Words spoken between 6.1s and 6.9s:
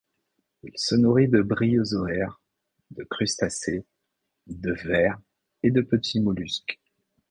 mollusques.